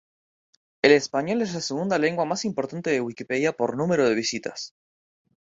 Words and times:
El 0.81 0.93
español 0.93 1.43
es 1.43 1.53
la 1.53 1.61
segunda 1.61 1.99
lengua 1.99 2.25
más 2.25 2.43
importante 2.43 2.89
de 2.89 3.01
Wikipedia 3.01 3.51
por 3.53 3.77
número 3.77 4.09
de 4.09 4.15
visitas. 4.15 4.73